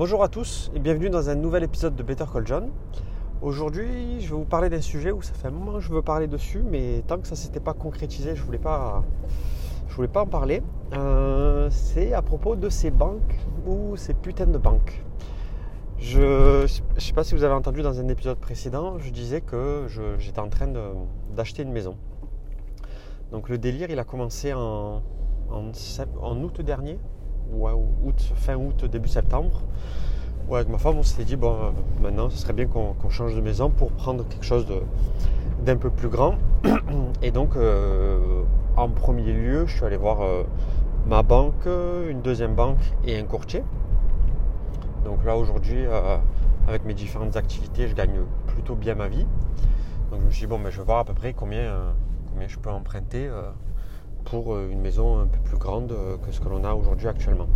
Bonjour 0.00 0.22
à 0.22 0.28
tous 0.28 0.70
et 0.74 0.78
bienvenue 0.78 1.10
dans 1.10 1.28
un 1.28 1.34
nouvel 1.34 1.62
épisode 1.62 1.94
de 1.94 2.02
Better 2.02 2.24
Call 2.32 2.46
John. 2.46 2.70
Aujourd'hui, 3.42 4.18
je 4.22 4.30
vais 4.30 4.34
vous 4.34 4.46
parler 4.46 4.70
d'un 4.70 4.80
sujet 4.80 5.10
où 5.10 5.20
ça 5.20 5.34
fait 5.34 5.48
un 5.48 5.50
moment 5.50 5.74
que 5.74 5.80
je 5.80 5.90
veux 5.92 6.00
parler 6.00 6.26
dessus, 6.26 6.62
mais 6.62 7.04
tant 7.06 7.18
que 7.18 7.28
ça 7.28 7.36
s'était 7.36 7.60
pas 7.60 7.74
concrétisé, 7.74 8.34
je 8.34 8.42
voulais 8.42 8.56
pas, 8.56 9.04
voulais 9.90 10.08
pas 10.08 10.22
en 10.22 10.26
parler. 10.26 10.62
Euh, 10.94 11.68
c'est 11.70 12.14
à 12.14 12.22
propos 12.22 12.56
de 12.56 12.70
ces 12.70 12.90
banques 12.90 13.36
ou 13.66 13.94
ces 13.98 14.14
putains 14.14 14.46
de 14.46 14.56
banques. 14.56 15.04
Je 15.98 16.62
ne 16.62 16.66
sais 16.66 17.12
pas 17.12 17.22
si 17.22 17.34
vous 17.34 17.44
avez 17.44 17.52
entendu 17.52 17.82
dans 17.82 18.00
un 18.00 18.08
épisode 18.08 18.38
précédent, 18.38 18.98
je 19.00 19.10
disais 19.10 19.42
que 19.42 19.84
j'étais 20.18 20.40
en 20.40 20.48
train 20.48 20.68
d'acheter 21.36 21.62
une 21.62 21.72
maison. 21.72 21.98
Donc 23.32 23.50
le 23.50 23.58
délire, 23.58 23.90
il 23.90 23.98
a 23.98 24.04
commencé 24.04 24.54
en, 24.54 25.02
en 25.50 26.42
août 26.42 26.62
dernier, 26.62 26.98
août, 27.52 28.32
fin 28.36 28.56
août, 28.56 28.84
début 28.84 29.08
septembre. 29.08 29.62
Ouais, 30.48 30.58
avec 30.58 30.68
ma 30.68 30.78
femme, 30.78 30.98
on 30.98 31.02
s'était 31.04 31.24
dit, 31.24 31.36
bon, 31.36 31.52
euh, 31.52 31.70
maintenant, 32.02 32.28
ce 32.28 32.38
serait 32.38 32.52
bien 32.52 32.66
qu'on 32.66 33.08
change 33.08 33.36
de 33.36 33.40
maison 33.40 33.70
pour 33.70 33.92
prendre 33.92 34.26
quelque 34.26 34.44
chose 34.44 34.66
d'un 35.64 35.76
peu 35.76 35.90
plus 35.90 36.08
grand. 36.08 36.34
Et 37.22 37.30
donc, 37.30 37.54
euh, 37.54 38.42
en 38.76 38.88
premier 38.88 39.32
lieu, 39.32 39.66
je 39.66 39.76
suis 39.76 39.84
allé 39.84 39.96
voir 39.96 40.22
euh, 40.22 40.42
ma 41.06 41.22
banque, 41.22 41.66
une 41.66 42.20
deuxième 42.20 42.54
banque 42.54 42.80
et 43.04 43.16
un 43.16 43.24
courtier. 43.24 43.62
Donc 45.04 45.24
là, 45.24 45.36
aujourd'hui, 45.36 45.84
avec 46.68 46.84
mes 46.84 46.94
différentes 46.94 47.36
activités, 47.36 47.88
je 47.88 47.94
gagne 47.94 48.20
plutôt 48.48 48.74
bien 48.74 48.94
ma 48.94 49.08
vie. 49.08 49.26
Donc 50.10 50.20
je 50.20 50.26
me 50.26 50.30
suis 50.30 50.40
dit, 50.42 50.46
bon, 50.46 50.58
mais 50.58 50.70
je 50.70 50.78
vais 50.78 50.84
voir 50.84 50.98
à 50.98 51.04
peu 51.04 51.14
près 51.14 51.32
combien, 51.32 51.94
combien 52.30 52.48
je 52.48 52.58
peux 52.58 52.70
emprunter 52.70 53.30
pour 54.24 54.54
euh, 54.54 54.68
une 54.70 54.80
maison 54.80 55.20
un 55.20 55.26
peu 55.26 55.38
plus 55.38 55.56
grande 55.56 55.92
euh, 55.92 56.16
que 56.18 56.32
ce 56.32 56.40
que 56.40 56.48
l'on 56.48 56.64
a 56.64 56.74
aujourd'hui 56.74 57.08
actuellement. 57.08 57.48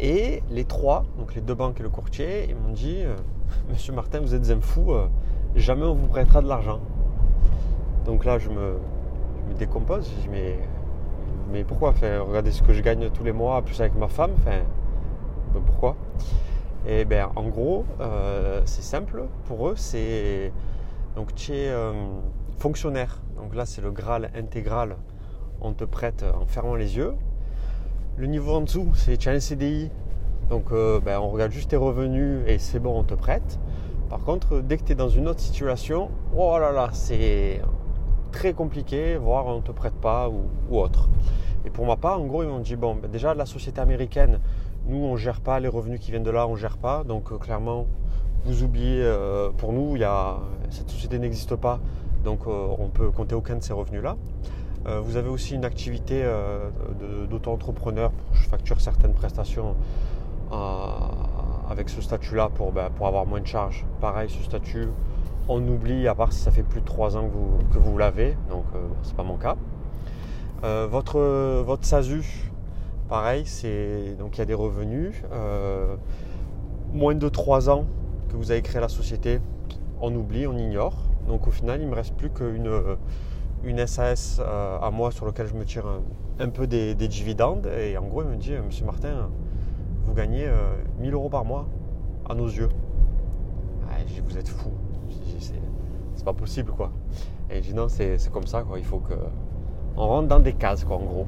Et 0.00 0.42
les 0.50 0.64
trois, 0.64 1.04
donc 1.18 1.34
les 1.34 1.40
deux 1.40 1.54
banques 1.54 1.78
et 1.80 1.82
le 1.82 1.88
courtier, 1.88 2.46
ils 2.48 2.56
m'ont 2.56 2.72
dit 2.72 2.98
euh, 3.04 3.14
Monsieur 3.70 3.92
Martin, 3.92 4.20
vous 4.20 4.34
êtes 4.34 4.50
un 4.50 4.60
fou, 4.60 4.92
jamais 5.54 5.84
on 5.84 5.94
vous 5.94 6.06
prêtera 6.06 6.42
de 6.42 6.48
l'argent. 6.48 6.80
Donc 8.04 8.24
là, 8.24 8.38
je 8.38 8.48
me, 8.48 8.78
décompose. 9.58 10.10
Je 10.16 10.22
dis 10.22 10.28
Mais, 10.28 10.58
mais 11.52 11.64
pourquoi? 11.64 11.92
Regardez 12.26 12.50
ce 12.50 12.62
que 12.62 12.72
je 12.72 12.80
gagne 12.80 13.10
tous 13.10 13.22
les 13.22 13.32
mois, 13.32 13.62
plus 13.62 13.80
avec 13.80 13.94
ma 13.94 14.08
femme. 14.08 14.32
Enfin, 14.38 14.60
ben 15.54 15.60
pourquoi? 15.64 15.94
Et 16.86 17.04
bien, 17.04 17.30
en 17.36 17.44
gros, 17.44 17.84
c'est 18.64 18.82
simple. 18.82 19.24
Pour 19.44 19.68
eux, 19.68 19.76
c'est. 19.76 20.52
Donc, 21.14 21.34
tu 21.34 21.52
es 21.52 21.70
fonctionnaire. 22.58 23.21
Donc 23.42 23.56
là, 23.56 23.66
c'est 23.66 23.82
le 23.82 23.90
Graal 23.90 24.30
intégral 24.36 24.96
on 25.60 25.72
te 25.72 25.84
prête 25.84 26.24
en 26.40 26.46
fermant 26.46 26.76
les 26.76 26.96
yeux. 26.96 27.14
Le 28.16 28.26
niveau 28.26 28.54
en 28.54 28.60
dessous, 28.60 28.88
c'est 28.94 29.16
tu 29.16 29.28
un 29.28 29.40
CDI, 29.40 29.90
donc 30.48 30.70
euh, 30.70 31.00
ben, 31.00 31.18
on 31.18 31.28
regarde 31.28 31.50
juste 31.50 31.70
tes 31.70 31.76
revenus 31.76 32.40
et 32.46 32.58
c'est 32.58 32.78
bon, 32.78 33.00
on 33.00 33.02
te 33.02 33.14
prête. 33.14 33.58
Par 34.08 34.20
contre, 34.20 34.60
dès 34.60 34.76
que 34.76 34.84
tu 34.84 34.92
es 34.92 34.94
dans 34.94 35.08
une 35.08 35.26
autre 35.26 35.40
situation, 35.40 36.10
oh 36.36 36.56
là 36.58 36.70
là, 36.70 36.90
c'est 36.92 37.60
très 38.30 38.52
compliqué, 38.52 39.16
voire 39.16 39.46
on 39.46 39.56
ne 39.56 39.62
te 39.62 39.72
prête 39.72 39.94
pas 39.94 40.28
ou, 40.28 40.78
autre. 40.78 41.08
Et 41.64 41.70
pour 41.70 41.84
ma 41.84 41.96
part, 41.96 42.20
en 42.20 42.26
gros, 42.26 42.44
ils 42.44 42.48
m'ont 42.48 42.60
dit, 42.60 42.76
bon, 42.76 42.94
ben, 42.94 43.10
déjà, 43.10 43.34
la 43.34 43.46
société 43.46 43.80
américaine, 43.80 44.38
nous, 44.86 44.98
on 44.98 45.12
ne 45.12 45.16
gère 45.16 45.40
pas 45.40 45.58
les 45.58 45.68
revenus 45.68 45.98
qui 45.98 46.12
viennent 46.12 46.22
de 46.22 46.30
là, 46.30 46.46
on 46.46 46.52
ne 46.52 46.58
gère 46.58 46.76
pas. 46.76 47.02
Donc, 47.02 47.32
euh, 47.32 47.38
clairement, 47.38 47.86
vous 48.44 48.62
oubliez, 48.62 49.02
euh, 49.02 49.50
pour 49.50 49.72
nous, 49.72 49.96
cette 50.70 50.90
société 50.90 51.18
n'existe 51.18 51.56
pas. 51.56 51.80
Donc, 52.24 52.46
on 52.46 52.88
peut 52.88 53.10
compter 53.10 53.34
aucun 53.34 53.56
de 53.56 53.62
ces 53.62 53.72
revenus-là. 53.72 54.16
Euh, 54.86 55.00
vous 55.00 55.16
avez 55.16 55.28
aussi 55.28 55.54
une 55.54 55.64
activité 55.64 56.22
euh, 56.24 56.70
d'auto-entrepreneur. 57.30 58.10
Je 58.32 58.48
facture 58.48 58.80
certaines 58.80 59.14
prestations 59.14 59.76
euh, 60.52 60.56
avec 61.70 61.88
ce 61.88 62.00
statut-là 62.00 62.50
ben, 62.74 62.90
pour, 62.90 63.06
avoir 63.06 63.26
moins 63.26 63.40
de 63.40 63.46
charges. 63.46 63.86
Pareil, 64.00 64.28
ce 64.28 64.42
statut, 64.42 64.88
on 65.48 65.66
oublie, 65.68 66.08
à 66.08 66.14
part 66.14 66.32
si 66.32 66.40
ça 66.40 66.50
fait 66.50 66.64
plus 66.64 66.80
de 66.80 66.86
3 66.86 67.16
ans 67.16 67.30
que 67.72 67.78
vous, 67.78 67.98
l'avez, 67.98 68.36
donc 68.50 68.64
ce 69.02 69.10
n'est 69.10 69.16
pas 69.16 69.22
mon 69.22 69.36
cas. 69.36 69.56
votre, 70.62 71.18
votre 71.62 71.84
SASU, 71.84 72.50
pareil, 73.08 73.44
donc 74.18 74.36
il 74.36 74.38
y 74.38 74.42
a 74.42 74.44
des 74.44 74.54
revenus. 74.54 75.14
moins 76.92 77.14
de 77.14 77.28
3 77.28 77.70
ans 77.70 77.86
que 78.28 78.36
vous 78.36 78.50
avez 78.50 78.62
créé 78.62 78.80
la 78.80 78.88
société, 78.88 79.40
on 80.00 80.14
oublie, 80.14 80.46
on 80.46 80.56
ignore. 80.56 81.11
Donc 81.26 81.46
au 81.46 81.50
final, 81.50 81.80
il 81.80 81.86
ne 81.86 81.90
me 81.90 81.96
reste 81.96 82.14
plus 82.14 82.30
qu'une 82.30 82.68
une 83.64 83.86
SAS 83.86 84.40
euh, 84.40 84.78
à 84.80 84.90
moi 84.90 85.10
sur 85.10 85.26
lequel 85.26 85.46
je 85.46 85.54
me 85.54 85.64
tire 85.64 85.84
un, 86.38 86.48
peu 86.48 86.66
des, 86.66 86.94
dividendes. 86.94 87.68
Et 87.78 87.96
en 87.96 88.04
gros, 88.04 88.22
il 88.22 88.28
me 88.28 88.36
dit, 88.36 88.52
euh, 88.54 88.62
Monsieur 88.62 88.84
Martin, 88.84 89.28
vous 90.04 90.14
gagnez 90.14 90.48
1000 90.98 91.10
euh, 91.10 91.14
euros 91.14 91.28
par 91.28 91.44
mois 91.44 91.66
à 92.28 92.34
nos 92.34 92.46
yeux. 92.46 92.68
Ah, 93.88 93.94
je 94.06 94.14
dis, 94.14 94.20
vous 94.20 94.38
êtes 94.38 94.48
fou. 94.48 94.70
C'est 96.14 96.24
pas 96.24 96.32
possible, 96.32 96.72
quoi. 96.72 96.92
Et 97.50 97.56
je 97.62 97.68
dis, 97.68 97.74
non, 97.74 97.88
c'est 97.88 98.18
comme 98.32 98.46
ça, 98.46 98.62
quoi. 98.62 98.78
Il 98.78 98.84
faut 98.84 98.98
que 98.98 99.14
on 99.96 100.06
rentre 100.06 100.28
dans 100.28 100.40
des 100.40 100.54
cases, 100.54 100.84
quoi, 100.84 100.96
en 100.96 101.04
gros. 101.04 101.26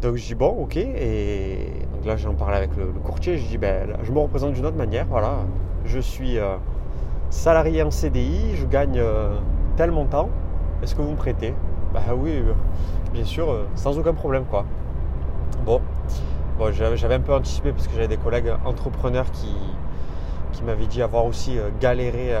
Donc 0.00 0.16
je 0.16 0.26
dis, 0.26 0.34
bon, 0.34 0.50
ok. 0.62 0.76
Et 0.76 1.68
donc 1.94 2.04
là, 2.04 2.16
j'en 2.16 2.34
parle 2.34 2.54
avec 2.54 2.76
le, 2.76 2.86
courtier. 2.86 3.38
Je 3.38 3.46
dis, 3.46 3.58
ben, 3.58 3.96
je 4.02 4.12
me 4.12 4.18
représente 4.18 4.54
d'une 4.54 4.66
autre 4.66 4.76
manière. 4.76 5.06
Voilà. 5.06 5.38
Je 5.84 5.98
suis 5.98 6.38
salarié 7.32 7.82
en 7.82 7.90
CDI, 7.90 8.54
je 8.56 8.66
gagne 8.66 9.02
tel 9.76 9.90
montant 9.90 10.28
est-ce 10.82 10.96
que 10.96 11.02
vous 11.02 11.12
me 11.12 11.16
prêtez? 11.16 11.54
Bah 11.94 12.00
oui, 12.16 12.42
bien 13.12 13.24
sûr, 13.24 13.48
euh, 13.48 13.68
sans 13.76 13.96
aucun 13.96 14.14
problème 14.14 14.44
quoi. 14.44 14.64
Bon, 15.64 15.80
bon 16.58 16.72
j'avais 16.72 17.14
un 17.14 17.20
peu 17.20 17.32
anticipé 17.32 17.70
parce 17.70 17.86
que 17.86 17.94
j'avais 17.94 18.08
des 18.08 18.16
collègues 18.16 18.52
entrepreneurs 18.64 19.30
qui, 19.30 19.54
m'avaient 20.64 20.86
dit 20.86 21.02
avoir 21.02 21.24
aussi 21.24 21.58
euh, 21.58 21.70
galéré 21.80 22.34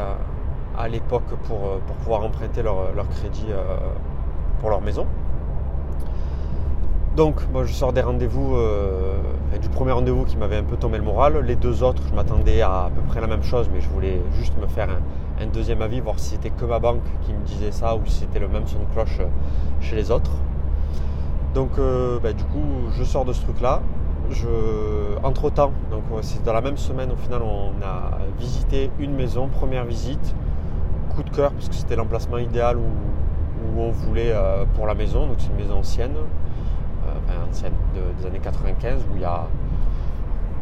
à, 0.76 0.88
l'époque 0.88 1.24
pour, 1.44 1.66
euh, 1.66 1.78
pour, 1.86 1.96
pouvoir 1.96 2.24
emprunter 2.24 2.62
leur, 2.62 2.92
crédit 3.10 3.48
pour 4.60 4.70
leur 4.70 4.80
maison. 4.80 5.06
Donc, 7.16 7.36
moi, 7.52 7.64
je 7.64 7.72
sors 7.72 7.92
des 7.92 8.00
rendez-vous, 8.00 8.56
du 9.58 9.68
premier 9.68 9.92
rendez-vous 9.92 10.24
qui 10.24 10.36
m'avait 10.36 10.56
un 10.56 10.62
peu 10.62 10.76
tombé 10.76 10.98
le 10.98 11.04
moral. 11.04 11.38
Les 11.44 11.56
deux 11.56 11.82
autres, 11.82 12.02
je 12.08 12.14
m'attendais 12.14 12.62
à 12.62 12.84
à 12.84 12.90
peu 12.90 13.02
près 13.02 13.20
la 13.20 13.26
même 13.26 13.42
chose, 13.42 13.68
mais 13.72 13.80
je 13.80 13.88
voulais 13.88 14.20
juste 14.34 14.56
me 14.58 14.66
faire 14.66 14.88
un, 14.90 15.46
deuxième 15.46 15.82
avis, 15.82 16.00
voir 16.00 16.18
si 16.18 16.30
c'était 16.30 16.50
que 16.50 16.64
ma 16.64 16.78
banque 16.78 17.02
qui 17.22 17.32
me 17.32 17.44
disait 17.44 17.72
ça 17.72 17.96
ou 17.96 18.00
si 18.06 18.20
c'était 18.20 18.38
le 18.38 18.48
même 18.48 18.66
son 18.66 18.78
de 18.78 18.84
cloche 18.92 19.18
euh, 19.20 19.26
chez 19.80 19.96
les 19.96 20.10
autres. 20.10 20.30
Donc 21.54 21.70
euh, 21.78 22.18
bah, 22.22 22.32
du 22.32 22.44
coup, 22.44 22.64
je 22.96 23.02
sors 23.02 23.24
de 23.24 23.32
ce 23.32 23.42
truc-là. 23.42 23.82
Je... 24.30 24.46
Entre 25.24 25.50
temps, 25.50 25.72
c'est 26.22 26.42
dans 26.44 26.52
la 26.52 26.60
même 26.60 26.76
semaine 26.76 27.10
au 27.10 27.16
final, 27.16 27.42
on 27.42 27.84
a 27.84 28.18
visité 28.38 28.90
une 28.98 29.14
maison, 29.14 29.48
première 29.48 29.84
visite, 29.84 30.34
coup 31.14 31.22
de 31.22 31.30
cœur 31.30 31.50
parce 31.52 31.68
que 31.68 31.74
c'était 31.74 31.96
l'emplacement 31.96 32.38
idéal 32.38 32.76
où, 32.78 32.82
on 33.76 33.90
voulait 33.90 34.32
euh, 34.32 34.64
pour 34.74 34.86
la 34.86 34.94
maison. 34.94 35.26
Donc 35.26 35.36
c'est 35.38 35.48
une 35.48 35.56
maison 35.56 35.78
ancienne, 35.78 36.12
ancienne 37.50 37.72
des 37.94 38.26
années 38.26 38.40
95 38.40 39.04
où 39.12 39.16
il 39.16 39.22
y 39.22 39.24
a, 39.24 39.46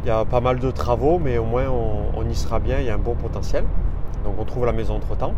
il 0.03 0.07
y 0.07 0.11
a 0.11 0.25
pas 0.25 0.41
mal 0.41 0.59
de 0.59 0.71
travaux, 0.71 1.19
mais 1.19 1.37
au 1.37 1.45
moins 1.45 1.65
on 1.69 2.27
y 2.27 2.35
sera 2.35 2.59
bien, 2.59 2.79
il 2.79 2.85
y 2.85 2.89
a 2.89 2.95
un 2.95 2.99
bon 2.99 3.15
potentiel. 3.15 3.63
Donc 4.23 4.35
on 4.37 4.45
trouve 4.45 4.65
la 4.65 4.71
maison 4.71 4.95
entre 4.95 5.15
temps. 5.15 5.33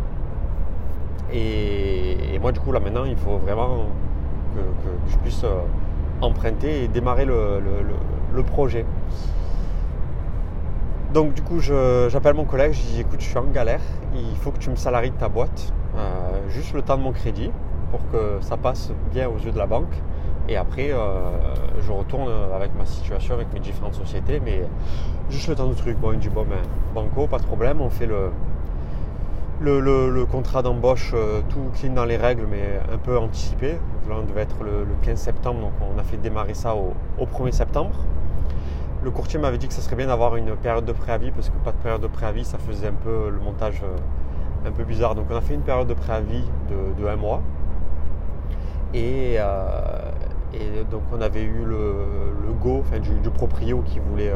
Et, 1.32 2.40
moi 2.42 2.52
du 2.52 2.60
coup 2.60 2.74
là 2.74 2.82
maintenant 2.82 3.06
il 3.06 3.16
faut 3.16 3.38
vraiment 3.38 3.86
que, 4.54 4.60
je 5.10 5.18
puisse 5.20 5.44
euh, 5.46 5.62
emprunter 6.22 6.84
et 6.84 6.88
démarrer 6.88 7.26
le, 7.26 7.62
projet. 8.46 8.86
Donc 11.14 11.34
du 11.34 11.42
coup 11.42 11.60
j'appelle 11.60 12.34
mon 12.34 12.44
collègue, 12.46 12.74
je 12.74 12.82
dis 12.82 13.00
écoute 13.00 13.22
je 13.22 13.26
suis 13.26 13.38
en 13.38 13.46
galère, 13.46 13.80
il 14.14 14.36
faut 14.38 14.52
que 14.52 14.58
tu 14.58 14.70
me 14.70 14.76
salaries 14.76 15.12
de 15.12 15.16
ta 15.16 15.30
boîte, 15.30 15.74
euh, 15.96 16.50
juste 16.50 16.74
le 16.74 16.82
temps 16.82 16.98
de 16.98 17.04
mon 17.04 17.14
crédit 17.14 17.52
pour 17.92 18.02
que 18.12 18.40
ça 18.42 18.58
passe 18.58 18.92
bien 19.12 19.30
aux 19.30 19.38
yeux 19.38 19.52
de 19.52 19.58
la 19.58 19.68
banque. 19.68 19.96
Et 20.50 20.58
après, 20.58 20.92
euh, 20.92 20.98
je 21.80 21.92
retourne 21.92 22.30
avec 22.54 22.76
ma 22.76 22.86
situation, 22.86 23.34
avec 23.34 23.54
mes 23.54 23.60
différentes 23.60 23.96
sociétés, 23.96 24.42
mais 24.44 24.64
juste 25.30 25.48
le 25.48 25.56
temps 25.56 25.68
du 25.68 25.76
truc. 25.76 25.98
Bon, 25.98 26.12
il 26.12 26.18
me 26.18 26.22
dit, 26.22 26.30
bon, 26.30 26.44
ben, 26.44 26.58
banco, 26.94 27.28
pas 27.28 27.40
de 27.40 27.46
problème, 27.46 27.80
on 27.80 27.90
fait 27.90 28.06
le, 28.06 28.30
le, 29.64 30.26
contrat 30.26 30.62
d'embauche 30.62 31.12
euh, 31.14 31.42
tout 31.50 31.70
clean 31.76 31.94
dans 31.94 32.06
les 32.06 32.18
règles, 32.18 32.46
mais 32.50 32.80
un 32.94 32.98
peu 32.98 33.18
anticipé. 33.18 33.78
là, 34.10 34.16
on 34.20 34.24
devait 34.24 34.42
être 34.42 34.64
le, 34.64 34.86
15 35.02 35.18
septembre, 35.18 35.62
donc 35.62 35.72
on 35.82 35.98
a 36.00 36.04
fait 36.04 36.18
démarrer 36.18 36.54
ça 36.54 36.76
au, 36.76 36.94
1er 37.26 37.52
septembre. 37.52 37.96
Le 39.04 39.12
courtier 39.12 39.40
m'avait 39.40 39.58
dit 39.58 39.68
que 39.68 39.74
ça 39.74 39.82
serait 39.82 39.96
bien 39.96 40.08
d'avoir 40.08 40.36
une 40.36 40.56
période 40.56 40.86
de 40.86 40.92
préavis, 40.92 41.32
parce 41.32 41.50
que 41.50 41.58
pas 41.58 41.72
de 41.72 41.78
période 41.78 42.02
de 42.02 42.08
préavis, 42.08 42.46
ça 42.46 42.58
faisait 42.58 42.88
un 42.88 42.94
peu 42.94 43.30
le 43.30 43.40
montage 43.40 43.82
euh, 43.84 44.68
un 44.68 44.72
peu 44.72 44.84
bizarre. 44.84 45.16
Donc 45.16 45.26
on 45.30 45.36
a 45.36 45.42
fait 45.42 45.54
une 45.54 45.62
période 45.62 45.88
de 45.88 45.94
préavis 45.94 46.44
de, 46.70 47.08
un 47.08 47.16
mois. 47.16 47.42
Et, 48.94 49.38
donc 50.90 51.02
on 51.12 51.22
avait 51.22 51.44
eu 51.44 51.64
le, 51.66 52.54
go 52.62 52.84
du, 53.24 53.30
proprio 53.30 53.82
qui 53.86 54.00
voulait 54.00 54.32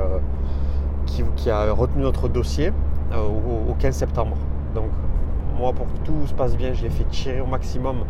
qui, 1.05 1.49
a 1.49 1.71
retenu 1.71 2.03
notre 2.03 2.27
dossier 2.27 2.71
au, 3.13 3.71
au 3.71 3.73
15 3.75 3.95
septembre. 3.95 4.37
Donc 4.73 4.89
moi, 5.57 5.73
pour 5.73 5.87
que 5.87 5.97
tout 6.05 6.27
se 6.27 6.33
passe 6.33 6.55
bien, 6.55 6.73
je 6.73 6.83
l'ai 6.83 6.89
fait 6.89 7.03
tirer 7.05 7.41
au 7.41 7.45
maximum 7.45 8.03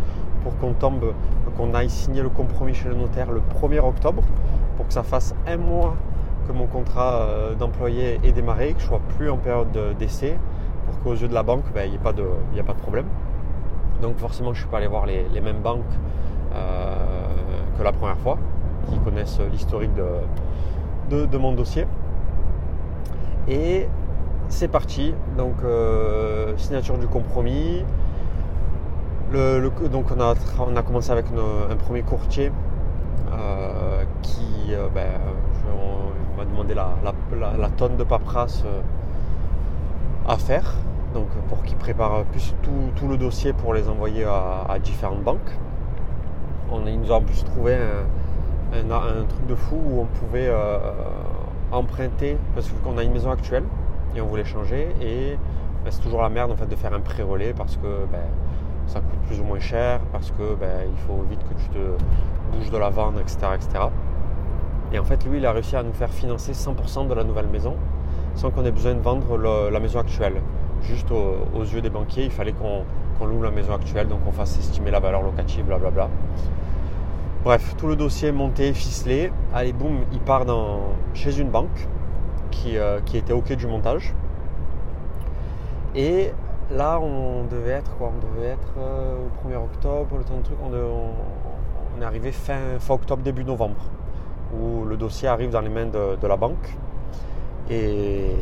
pour 0.44 0.58
qu'on 0.58 0.74
tombe, 0.74 1.14
qu'on 1.56 1.74
aille 1.74 1.90
signer 1.90 2.22
le 2.22 2.30
compromis 2.30 2.74
chez 2.74 2.90
le 2.90 2.96
notaire 2.96 3.32
le 3.32 3.42
1er 3.42 3.80
octobre, 3.80 4.24
pour 4.76 4.88
que 4.88 4.94
ça 4.94 5.04
fasse 5.04 5.34
un 5.48 5.58
mois 5.58 5.96
que 6.48 6.54
mon 6.54 6.68
contrat 6.68 7.22
euh, 7.22 7.56
d'employé 7.56 8.20
ait 8.24 8.32
démarré, 8.32 8.74
que 8.74 8.80
je 8.80 8.86
ne 8.86 8.90
sois 8.90 9.02
plus 9.18 9.30
en 9.30 9.38
période 9.38 9.96
d'essai, 9.98 10.38
pour 10.86 11.00
qu'aux 11.00 11.16
yeux 11.16 11.28
de 11.28 11.34
la 11.34 11.44
banque, 11.44 11.64
ben, 11.74 11.84
il 11.86 11.92
n'y 11.92 11.96
ait, 11.96 12.00
pas 12.00 12.14
de, 12.14 12.82
problème. 12.82 13.08
Donc 14.02 14.18
forcément, 14.18 14.54
je 14.54 14.60
ne 14.60 14.64
suis 14.64 14.70
pas 14.70 14.78
allé 14.78 14.88
voir 14.88 15.06
les, 15.06 15.42
mêmes 15.42 15.62
banques 15.62 15.84
euh, 16.54 17.57
que 17.78 17.84
la 17.84 17.92
première 17.92 18.18
fois, 18.18 18.38
qui 18.90 18.98
connaissent 19.00 19.40
l'historique 19.52 19.92
de, 21.10 21.26
de, 21.26 21.38
mon 21.38 21.54
dossier. 21.54 21.86
Et 23.48 23.88
c'est 24.50 24.68
parti. 24.68 25.14
Donc 25.38 25.56
signature 26.58 26.98
du 26.98 27.08
compromis, 27.08 27.84
donc 29.34 30.06
on 30.16 30.22
a, 30.22 30.34
on 30.60 30.76
a, 30.76 30.84
commencé 30.84 31.12
avec 31.12 31.26
un 31.70 31.76
premier 31.76 32.02
courtier 32.02 32.52
euh, 33.34 34.04
qui 34.22 34.74
euh, 34.74 34.88
ben, 34.94 35.08
m'a 36.38 36.46
demandé 36.46 36.74
la, 36.74 37.70
tonne 37.78 37.98
de 37.98 38.04
paperasse 38.04 38.64
euh, 38.66 38.82
à 40.28 40.38
faire, 40.38 40.76
donc 41.14 41.28
pour 41.50 41.64
qu'il 41.64 41.76
prépare 41.78 42.24
plus 42.26 42.54
tout, 42.62 43.08
le 43.08 43.18
dossier 43.18 43.54
pour 43.54 43.74
les 43.74 43.90
envoyer 43.90 44.24
à, 44.24 44.78
différentes 44.80 45.24
banques. 45.24 45.52
On, 46.72 46.80
nous 46.80 47.12
a 47.12 47.16
en 47.16 47.22
plus 47.22 47.44
trouvé 47.44 47.76
un, 48.74 49.26
truc 49.30 49.46
de 49.48 49.56
fou 49.56 49.76
où 49.76 50.02
on 50.02 50.06
pouvait 50.06 50.52
emprunter, 51.72 52.38
parce 52.56 52.70
qu'on 52.84 52.98
a 52.98 53.04
une 53.04 53.14
maison 53.14 53.32
actuelle 53.32 53.64
et 54.16 54.22
on 54.22 54.28
voulait 54.28 54.46
changer, 54.46 54.88
et 55.02 55.38
ben, 55.84 55.92
c'est 55.92 56.02
toujours 56.02 56.22
la 56.22 56.30
merde 56.30 56.52
en 56.52 56.56
fait 56.56 56.66
de 56.66 56.76
faire 56.76 56.94
un 56.94 57.00
pré-relais 57.00 57.54
parce 57.56 57.78
que 57.78 58.06
ben, 58.12 58.20
ça 58.88 59.00
coûte 59.00 59.20
plus 59.28 59.40
ou 59.40 59.44
moins 59.44 59.60
cher 59.60 60.00
parce 60.12 60.32
que 60.32 60.56
ben, 60.56 60.88
il 60.90 60.98
faut 61.06 61.24
vite 61.30 61.40
que 61.40 61.54
tu 61.62 61.70
te 61.70 62.56
bouges 62.56 62.72
de 62.72 62.78
la 62.78 62.90
vendre, 62.90 63.20
etc., 63.20 63.38
etc. 63.56 63.86
Et 64.92 65.00
en 65.00 65.04
fait, 65.04 65.26
lui, 65.26 65.38
il 65.38 65.46
a 65.46 65.52
réussi 65.52 65.76
à 65.76 65.84
nous 65.84 65.94
faire 65.94 66.10
financer 66.10 66.54
100% 66.54 67.08
de 67.08 67.14
la 67.14 67.24
nouvelle 67.24 67.48
maison 67.48 67.76
sans 68.36 68.52
qu'on 68.52 68.66
ait 68.66 68.72
besoin 68.72 68.94
de 68.94 69.00
vendre 69.00 69.38
la 69.70 69.80
maison 69.80 70.00
actuelle. 70.00 70.42
Juste 70.82 71.12
aux, 71.12 71.64
yeux 71.64 71.82
des 71.82 71.90
banquiers, 71.90 72.26
il 72.26 72.32
fallait 72.32 72.54
qu'on 72.54 72.84
loue 73.26 73.42
la 73.42 73.52
maison 73.52 73.74
actuelle, 73.74 74.08
donc 74.08 74.20
on 74.28 74.32
fasse 74.32 74.58
estimer 74.60 74.92
la 74.92 75.00
valeur 75.00 75.22
locative, 75.24 75.66
blablabla. 75.66 76.10
Bref, 77.44 77.76
tout 77.78 77.88
le 77.88 77.96
dossier 77.96 78.30
est 78.30 78.34
monté, 78.34 78.74
ficelé. 78.74 79.32
Allez, 79.54 79.72
boum, 79.72 80.02
il 80.12 80.20
part 80.20 80.44
dans, 80.46 80.82
chez 81.14 81.40
une 81.40 81.50
banque 81.50 81.88
qui, 82.52 82.78
euh, 82.78 83.00
qui 83.06 83.18
était 83.18 83.34
OK 83.34 83.54
du 83.54 83.68
montage. 83.68 84.14
Et 85.96 86.32
là, 86.72 87.00
on 87.00 87.46
devait 87.46 87.72
être 87.72 87.96
quoi? 87.98 88.12
On 88.16 88.36
devait 88.36 88.50
être 88.50 88.74
euh, 88.78 89.16
au 89.16 89.48
1er 89.48 89.56
octobre, 89.56 90.18
le 90.18 90.24
temps 90.24 90.38
de 90.38 90.44
truc. 90.44 90.58
On, 90.62 92.02
est 92.02 92.06
arrivé 92.06 92.32
fin, 92.32 92.60
octobre, 92.90 93.24
début 93.24 93.44
novembre, 93.44 93.82
où 94.54 94.84
le 94.84 94.98
dossier 94.98 95.28
arrive 95.28 95.50
dans 95.50 95.62
les 95.62 95.70
mains 95.70 95.86
de, 95.86 96.28
la 96.28 96.38
banque. 96.38 96.78
Et 97.70 98.36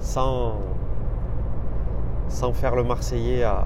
sans, 0.00 0.54
sans 2.28 2.52
faire 2.52 2.74
le 2.74 2.82
Marseillais 2.82 3.44
à, 3.44 3.64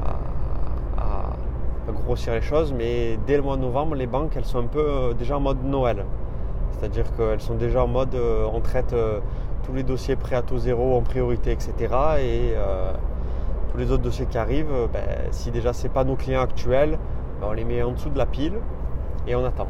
grossir 1.93 2.33
les 2.35 2.43
choses, 2.43 2.73
mais 2.73 3.19
dès 3.27 3.37
le 3.37 3.43
mois 3.43 3.57
de 3.57 3.63
novembre, 3.63 3.95
les 3.95 4.07
banques, 4.07 4.33
elles 4.37 4.45
sont 4.45 4.59
un 4.59 4.67
peu 4.67 4.85
euh, 4.85 5.13
déjà 5.15 5.37
en 5.37 5.41
mode 5.41 5.65
Noël. 5.65 6.05
C'est-à-dire 6.73 7.05
qu'elles 7.17 7.41
sont 7.41 7.55
déjà 7.55 7.85
en 7.85 7.89
mode 7.89 8.15
euh, 8.15 8.47
on 8.53 8.61
traite 8.61 8.95
tous 9.65 9.73
les 9.73 9.83
dossiers 9.83 10.17
prêts 10.17 10.37
à 10.37 10.43
taux 10.43 10.59
zéro 10.59 10.97
en 10.97 11.03
priorité, 11.03 11.53
etc. 11.53 11.73
Et 12.21 12.55
les 13.77 13.91
autres 13.91 14.03
dossiers 14.03 14.27
qui 14.27 14.39
arrivent, 14.39 14.73
euh, 14.73 14.87
ben, 14.93 15.03
si 15.31 15.51
déjà 15.51 15.73
ce 15.73 15.85
n'est 15.85 15.89
pas 15.89 16.05
nos 16.05 16.17
clients 16.17 16.41
actuels, 16.41 16.99
ben, 17.41 17.49
on 17.51 17.53
les 17.53 17.65
met 17.65 17.83
en 17.83 17.93
dessous 17.93 18.11
de 18.11 18.19
la 18.19 18.27
pile 18.27 18.55
et 19.27 19.35
on 19.35 19.45
attend. 19.45 19.69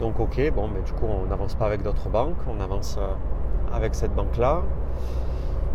Donc 0.00 0.20
ok, 0.20 0.52
bon, 0.54 0.68
mais 0.68 0.80
du 0.82 0.92
coup 0.92 1.06
on 1.06 1.26
n'avance 1.26 1.54
pas 1.54 1.66
avec 1.66 1.82
d'autres 1.82 2.08
banques, 2.08 2.36
on 2.48 2.60
avance 2.60 2.98
euh, 2.98 3.74
avec 3.74 3.94
cette 3.94 4.14
banque-là 4.14 4.62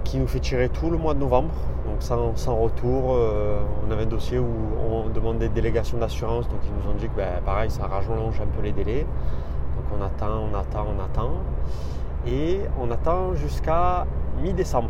qui 0.03 0.17
nous 0.17 0.27
fait 0.27 0.39
tirer 0.39 0.69
tout 0.69 0.89
le 0.89 0.97
mois 0.97 1.13
de 1.13 1.19
novembre, 1.19 1.53
donc 1.85 2.01
sans, 2.01 2.55
retour. 2.55 3.13
Euh, 3.13 3.61
on 3.87 3.91
avait 3.91 4.03
un 4.03 4.07
dossier 4.07 4.39
où 4.39 4.47
on 4.89 5.09
demande 5.09 5.37
des 5.37 5.49
délégations 5.49 5.97
d'assurance, 5.97 6.47
donc 6.49 6.59
ils 6.65 6.71
nous 6.71 6.91
ont 6.91 6.95
dit 6.95 7.07
que 7.07 7.21
pareil, 7.45 7.69
ça 7.69 7.87
rallonge 7.87 8.39
un 8.41 8.47
peu 8.47 8.61
les 8.63 8.71
délais. 8.71 9.05
Donc 9.75 9.99
on 9.99 10.03
attend, 10.03 10.47
on 10.51 10.57
attend, 10.57 10.85
on 10.95 11.03
attend. 11.03 11.31
Et 12.27 12.61
on 12.79 12.91
attend 12.91 13.33
jusqu'à 13.35 14.05
mi-décembre. 14.41 14.89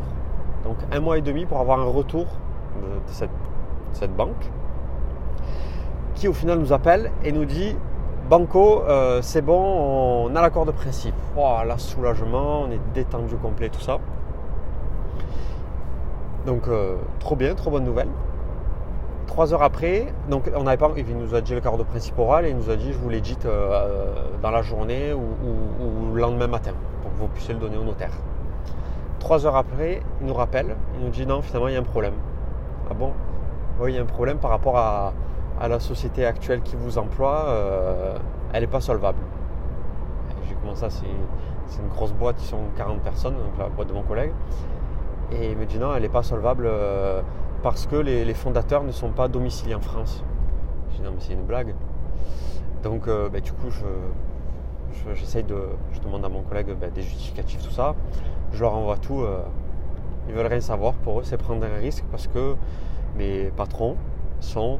Donc 0.63 0.77
un 0.91 0.99
mois 0.99 1.17
et 1.17 1.21
demi 1.21 1.45
pour 1.45 1.59
avoir 1.59 1.79
un 1.79 1.85
retour 1.85 2.25
de 2.81 3.11
cette, 3.11 4.15
banque 4.15 4.49
qui 6.15 6.27
au 6.27 6.33
final 6.33 6.59
nous 6.59 6.73
appelle 6.73 7.11
et 7.23 7.31
nous 7.31 7.45
dit 7.45 7.75
Banco, 8.29 8.83
euh, 8.83 9.21
c'est 9.21 9.41
bon, 9.41 10.27
on 10.29 10.35
a 10.35 10.41
l'accord 10.41 10.65
de 10.65 10.71
principe. 10.71 11.15
Voilà, 11.35 11.65
là, 11.65 11.77
soulagement, 11.77 12.61
on 12.61 12.71
est 12.71 12.79
détendu 12.93 13.35
complet, 13.35 13.69
tout 13.69 13.81
ça. 13.81 13.99
Donc, 16.45 16.67
euh, 16.67 16.95
trop 17.19 17.35
bien, 17.35 17.53
trop 17.53 17.69
bonne 17.69 17.83
nouvelle. 17.83 18.09
Trois 19.27 19.53
heures 19.53 19.63
après, 19.63 20.07
on 20.29 20.65
pas, 20.65 20.91
il 20.97 21.17
nous 21.17 21.35
a 21.35 21.41
dit 21.41 21.53
l'accord 21.53 21.77
de 21.77 21.83
principe 21.83 22.19
oral 22.19 22.45
et 22.45 22.49
il 22.49 22.57
nous 22.57 22.69
a 22.69 22.75
dit 22.75 22.91
je 22.91 22.97
vous 22.97 23.07
l'édite 23.07 23.45
euh, 23.45 24.13
dans 24.41 24.51
la 24.51 24.61
journée 24.61 25.13
ou, 25.13 25.19
ou, 25.19 26.13
le 26.13 26.19
lendemain 26.19 26.47
matin 26.47 26.73
pour 27.01 27.13
que 27.13 27.17
vous 27.17 27.27
puissiez 27.27 27.53
le 27.53 27.59
donner 27.59 27.77
au 27.77 27.83
notaire. 27.83 28.11
Trois 29.19 29.45
heures 29.45 29.55
après, 29.55 30.01
il 30.19 30.27
nous 30.27 30.33
rappelle, 30.33 30.75
il 30.95 31.05
nous 31.05 31.11
dit 31.11 31.25
non, 31.25 31.41
finalement, 31.41 31.69
il 31.69 31.75
y 31.75 31.77
a 31.77 31.79
un 31.79 31.83
problème. 31.83 32.15
Ah 32.89 32.93
bon? 32.93 33.13
Oui, 33.79 33.93
il 33.93 33.95
y 33.95 33.99
a 33.99 34.01
un 34.01 34.05
problème 34.05 34.37
par 34.37 34.51
rapport 34.51 34.77
à, 34.77 35.13
la 35.65 35.79
société 35.79 36.25
actuelle 36.25 36.61
qui 36.61 36.75
vous 36.75 36.97
emploie, 36.97 37.45
euh, 37.47 38.17
elle 38.51 38.61
n'est 38.61 38.67
pas 38.67 38.81
solvable. 38.81 39.19
J'ai 40.49 40.55
commencé, 40.55 40.87
c'est 40.89 41.81
une 41.81 41.87
grosse 41.87 42.13
boîte, 42.13 42.35
ils 42.41 42.47
sont 42.47 42.57
40 42.75 42.99
personnes, 43.01 43.35
donc 43.35 43.57
la 43.59 43.69
boîte 43.69 43.87
de 43.87 43.93
mon 43.93 44.01
collègue. 44.01 44.33
Et 45.31 45.51
il 45.51 45.57
me 45.57 45.65
dit 45.65 45.77
non, 45.77 45.95
elle 45.95 46.01
n'est 46.03 46.09
pas 46.09 46.23
solvable 46.23 46.65
euh, 46.67 47.21
parce 47.63 47.85
que 47.87 47.95
les, 47.95 48.33
fondateurs 48.33 48.83
ne 48.83 48.91
sont 48.91 49.11
pas 49.11 49.27
domiciliés 49.27 49.75
en 49.75 49.81
France. 49.81 50.23
Je 50.91 50.97
dis 50.97 51.01
non, 51.01 51.11
mais 51.11 51.19
c'est 51.19 51.33
une 51.33 51.45
blague. 51.45 51.73
Donc, 52.83 53.07
euh, 53.07 53.29
ben, 53.29 53.41
du 53.41 53.51
coup, 53.53 53.69
je, 53.69 55.13
j'essaye 55.13 55.43
de, 55.43 55.57
je 55.93 55.99
demande 55.99 56.25
à 56.25 56.29
mon 56.29 56.41
collègue 56.41 56.75
ben, 56.79 56.91
des 56.91 57.01
justificatifs, 57.01 57.63
tout 57.63 57.71
ça 57.71 57.95
je 58.53 58.61
leur 58.61 58.73
envoie 58.73 58.97
tout. 58.97 59.21
Euh, 59.21 59.43
ils 60.27 60.33
veulent 60.33 60.47
rien 60.47 60.61
savoir. 60.61 60.93
Pour 60.93 61.19
eux, 61.19 61.23
c'est 61.23 61.37
prendre 61.37 61.65
un 61.65 61.79
risque 61.79 62.03
parce 62.11 62.27
que 62.27 62.55
mes 63.17 63.45
patrons 63.55 63.95
sont, 64.39 64.79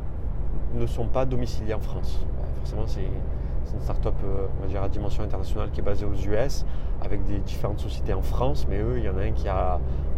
ne 0.74 0.86
sont 0.86 1.08
pas 1.08 1.26
domiciliés 1.26 1.74
en 1.74 1.80
France. 1.80 2.26
forcément, 2.60 2.86
c'est 2.88 3.02
une 3.02 3.82
start-up 3.82 4.16
euh, 4.26 4.84
à 4.84 4.90
dimension 4.90 5.24
internationale 5.24 5.70
qui 5.72 5.80
est 5.80 5.84
basée 5.84 6.06
aux 6.06 6.14
US 6.14 6.66
avec 7.02 7.24
des 7.24 7.40
différentes 7.40 7.80
sociétés 7.80 8.14
en 8.14 8.22
France. 8.22 8.68
Mais 8.70 8.80
eux, 8.80 8.98
il 8.98 9.04
y 9.04 9.10
en 9.10 9.18
a 9.18 9.22
un 9.22 9.32
qui 9.32 9.48
est 9.48 9.52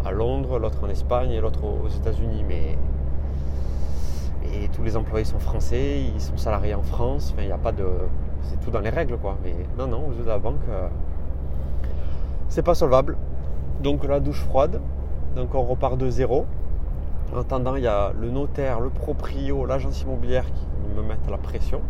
à, 0.06 0.12
Londres, 0.12 0.60
l'autre 0.60 0.84
en 0.84 0.90
Espagne 0.90 1.32
et 1.32 1.42
l'autre 1.42 1.64
aux, 1.64 1.88
États-Unis. 1.88 2.44
Mais 2.48 2.78
tous 4.74 4.84
les 4.84 4.96
employés 4.98 5.26
sont 5.26 5.40
français, 5.40 6.02
ils 6.02 6.22
sont 6.22 6.38
salariés 6.38 6.76
en 6.76 6.84
France. 6.84 7.34
Il 7.40 7.46
n'y 7.46 7.52
a 7.52 7.58
pas 7.58 7.72
de, 7.72 7.86
c'est 8.44 8.60
tout 8.60 8.72
dans 8.72 8.80
les 8.80 8.90
règles, 8.90 9.18
quoi. 9.18 9.38
Mais 9.44 9.56
non, 9.78 9.88
non, 9.88 10.08
aux 10.08 10.14
yeux 10.14 10.24
de 10.24 10.28
la 10.28 10.40
banque, 10.40 10.62
euh, 10.70 10.88
c'est 12.50 12.62
pas 12.62 12.76
solvable. 12.76 13.18
Donc 13.82 14.04
la 14.06 14.20
douche 14.20 14.42
froide, 14.42 14.82
donc 15.36 15.56
on 15.56 15.64
repart 15.64 15.98
de 15.98 16.10
zéro. 16.10 16.46
En 17.34 17.40
attendant, 17.40 17.76
il 17.76 17.84
y 17.84 17.88
a 17.88 18.12
le 18.20 18.30
notaire, 18.30 18.80
le 18.80 18.90
proprio, 18.90 19.66
l'agence 19.66 20.02
immobilière 20.02 20.46
qui 20.46 20.68
me 20.96 21.02
mettent 21.02 21.30
la 21.30 21.38
pression 21.38 21.82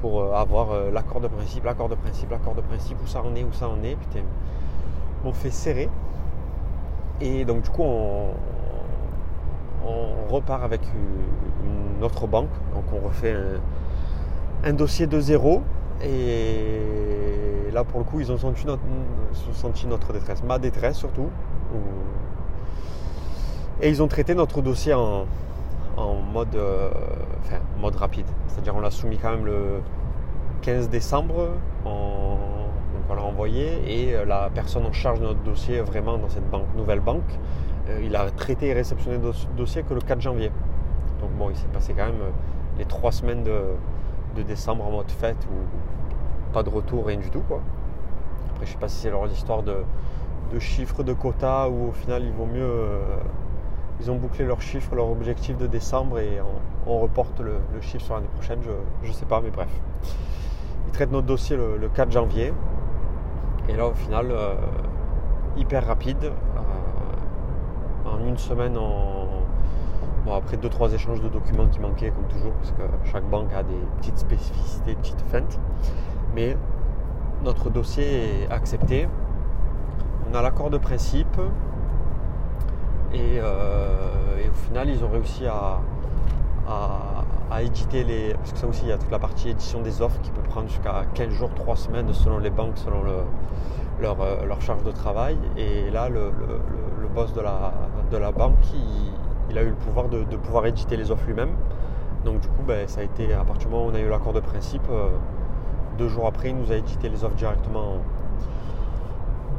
pour 0.00 0.20
euh, 0.20 0.32
avoir 0.32 0.70
euh, 0.70 0.90
l'accord 0.90 1.20
de 1.20 1.28
principe, 1.28 1.64
l'accord 1.64 1.88
de 1.88 1.96
principe, 1.96 2.30
l'accord 2.30 2.54
de 2.54 2.60
principe, 2.60 2.96
où 3.02 3.06
ça 3.06 3.22
en 3.22 3.34
est, 3.34 3.44
où 3.44 3.52
ça 3.52 3.68
en 3.68 3.82
est. 3.82 3.96
Putain, 3.96 4.24
on 5.24 5.32
fait 5.32 5.50
serrer. 5.50 5.88
Et 7.20 7.44
donc 7.44 7.62
du 7.62 7.70
coup, 7.70 7.82
on, 7.82 8.34
repart 10.28 10.62
avec 10.62 10.82
une 11.64 12.04
autre 12.04 12.26
banque. 12.26 12.50
Donc 12.74 12.84
on 12.92 13.06
refait 13.06 13.32
un, 13.32 14.68
un 14.68 14.72
dossier 14.72 15.06
de 15.06 15.20
zéro. 15.20 15.62
Et 16.02 17.70
là, 17.72 17.84
pour 17.84 17.98
le 17.98 18.04
coup, 18.04 18.20
ils 18.20 18.30
ont 18.30 18.38
senti 18.38 18.66
notre, 18.66 18.82
senti 19.52 19.86
notre 19.86 20.12
détresse, 20.12 20.42
ma 20.42 20.58
détresse 20.58 20.96
surtout. 20.96 21.28
Et 23.80 23.88
ils 23.88 24.02
ont 24.02 24.08
traité 24.08 24.34
notre 24.34 24.60
dossier 24.60 24.94
en, 24.94 25.26
mode, 26.32 26.54
euh, 26.54 26.90
mode 27.80 27.96
rapide. 27.96 28.26
C'est-à-dire 28.48 28.74
on 28.76 28.80
l'a 28.80 28.90
soumis 28.90 29.18
quand 29.18 29.30
même 29.30 29.46
le 29.46 29.80
15 30.62 30.88
décembre. 30.88 31.50
On 33.08 33.14
l'a 33.14 33.22
envoyé 33.22 33.80
et 33.86 34.14
euh, 34.14 34.24
la 34.24 34.50
personne 34.54 34.84
en 34.84 34.92
charge 34.92 35.20
de 35.20 35.24
notre 35.24 35.42
dossier 35.42 35.80
vraiment 35.80 36.18
dans 36.18 36.28
cette 36.28 36.48
banque, 36.50 36.66
nouvelle 36.76 37.00
banque, 37.00 37.38
euh, 37.88 38.00
il 38.02 38.14
a 38.16 38.30
traité 38.30 38.68
et 38.68 38.72
réceptionné 38.72 39.18
notre 39.18 39.46
dossier 39.56 39.82
que 39.82 39.94
le 39.94 40.00
4 40.00 40.20
janvier. 40.20 40.50
Donc 41.20 41.30
bon, 41.32 41.50
il 41.50 41.56
s'est 41.56 41.68
passé 41.72 41.94
quand 41.96 42.06
même 42.06 42.22
les 42.78 42.84
trois 42.84 43.12
semaines 43.12 43.42
de, 43.42 44.42
décembre 44.42 44.86
en 44.86 44.92
mode 44.92 45.10
fête 45.10 45.48
où 45.50 46.52
pas 46.52 46.62
de 46.62 46.70
retour, 46.70 47.06
rien 47.06 47.16
du 47.16 47.28
tout. 47.28 47.40
Quoi. 47.40 47.60
Après, 48.50 48.66
je 48.66 48.72
sais 48.72 48.78
pas 48.78 48.86
si 48.86 48.96
c'est 48.98 49.10
leur 49.10 49.26
histoire 49.26 49.64
de, 49.64 49.74
chiffres 50.60 51.02
de 51.02 51.12
quotas 51.12 51.68
ou 51.68 51.88
au 51.88 51.92
final 51.92 52.22
il 52.24 52.32
vaut 52.32 52.46
mieux. 52.46 52.62
Euh, 52.62 53.00
ils 54.00 54.10
ont 54.12 54.16
bouclé 54.16 54.44
leurs 54.44 54.62
chiffres, 54.62 54.94
leur 54.94 55.10
objectif 55.10 55.56
de 55.56 55.66
décembre 55.66 56.20
et 56.20 56.38
on, 56.86 57.00
reporte 57.00 57.40
le, 57.40 57.58
chiffre 57.80 58.04
sur 58.04 58.14
l'année 58.14 58.28
prochaine. 58.34 58.60
Je, 59.02 59.08
ne 59.08 59.12
sais 59.12 59.26
pas, 59.26 59.40
mais 59.40 59.50
bref. 59.50 59.68
Ils 60.86 60.92
traitent 60.92 61.10
notre 61.10 61.26
dossier 61.26 61.56
le, 61.56 61.88
4 61.92 62.12
janvier. 62.12 62.52
Et 63.68 63.76
là, 63.76 63.86
au 63.86 63.92
final, 63.92 64.28
euh, 64.30 64.54
hyper 65.56 65.86
rapide. 65.86 66.24
Euh, 66.24 66.30
en 68.06 68.24
une 68.26 68.38
semaine, 68.38 68.78
après 70.34 70.56
deux 70.56 70.68
trois 70.68 70.92
échanges 70.92 71.20
de 71.20 71.28
documents 71.28 71.66
qui 71.66 71.78
manquaient 71.80 72.10
comme 72.10 72.24
toujours, 72.24 72.52
parce 72.52 72.72
que 72.72 72.82
chaque 73.10 73.24
banque 73.24 73.52
a 73.54 73.62
des 73.62 73.78
petites 73.98 74.18
spécificités, 74.18 74.92
des 74.92 74.96
petites 74.96 75.20
feintes. 75.30 75.58
Mais 76.34 76.56
notre 77.44 77.70
dossier 77.70 78.44
est 78.44 78.50
accepté. 78.50 79.08
On 80.30 80.34
a 80.34 80.42
l'accord 80.42 80.70
de 80.70 80.78
principe. 80.78 81.38
Et, 83.12 83.40
au 83.40 84.54
final, 84.54 84.88
ils 84.88 85.04
ont 85.04 85.10
réussi 85.10 85.46
à, 85.46 85.80
à, 86.68 87.62
éditer 87.62 88.04
les. 88.04 88.34
Parce 88.34 88.52
que 88.52 88.58
ça 88.58 88.66
aussi, 88.66 88.82
il 88.82 88.88
y 88.88 88.92
a 88.92 88.98
toute 88.98 89.10
la 89.10 89.18
partie 89.18 89.48
édition 89.50 89.80
des 89.80 90.02
offres 90.02 90.20
qui 90.20 90.30
peut 90.30 90.42
prendre 90.42 90.68
jusqu'à 90.68 91.04
15 91.14 91.30
jours, 91.30 91.50
3 91.54 91.76
semaines 91.76 92.12
selon 92.12 92.38
les 92.38 92.50
banques, 92.50 92.76
selon 92.76 93.02
leur, 94.00 94.20
euh, 94.20 94.44
leur, 94.46 94.60
charge 94.60 94.84
de 94.84 94.92
travail. 94.92 95.36
Et 95.56 95.90
là, 95.90 96.08
le, 96.08 96.30
boss 97.14 97.32
de 97.32 97.40
la, 97.40 97.72
de 98.10 98.16
la 98.16 98.32
banque, 98.32 98.58
il, 99.50 99.58
a 99.58 99.62
eu 99.62 99.70
le 99.70 99.74
pouvoir 99.74 100.08
de, 100.08 100.24
pouvoir 100.36 100.66
éditer 100.66 100.96
les 100.96 101.10
offres 101.10 101.26
lui-même. 101.26 101.52
Donc, 102.24 102.40
du 102.40 102.48
coup, 102.48 102.62
ben, 102.66 102.86
ça 102.86 103.00
a 103.00 103.04
été, 103.04 103.32
à 103.32 103.44
partir 103.44 103.68
du 103.68 103.74
moment 103.74 103.86
où 103.86 103.90
on 103.90 103.94
a 103.94 104.00
eu 104.00 104.08
l'accord 104.08 104.34
de 104.34 104.40
principe, 104.40 104.82
euh, 104.90 105.08
deux 105.96 106.08
jours 106.08 106.26
après, 106.26 106.50
il 106.50 106.56
nous 106.56 106.70
a 106.70 106.76
édité 106.76 107.08
les 107.08 107.24
offres 107.24 107.36
directement 107.36 107.96